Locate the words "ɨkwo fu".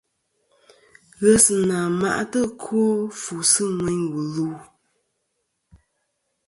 2.49-3.35